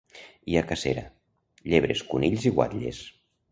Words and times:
Hi 0.51 0.55
ha 0.55 0.63
cacera: 0.71 1.03
llebres, 1.73 2.03
conills 2.15 2.51
i 2.51 2.55
guatlles. 2.59 3.07